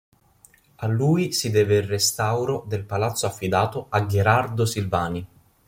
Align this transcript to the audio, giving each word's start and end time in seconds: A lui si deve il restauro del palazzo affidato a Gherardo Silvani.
A 0.77 0.87
lui 0.87 1.31
si 1.31 1.51
deve 1.51 1.75
il 1.77 1.83
restauro 1.87 2.63
del 2.67 2.85
palazzo 2.85 3.27
affidato 3.27 3.85
a 3.89 4.01
Gherardo 4.03 4.65
Silvani. 4.65 5.27